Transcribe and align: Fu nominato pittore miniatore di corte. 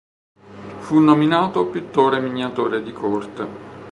Fu 0.79 0.97
nominato 0.97 1.67
pittore 1.67 2.19
miniatore 2.19 2.81
di 2.81 2.91
corte. 2.91 3.45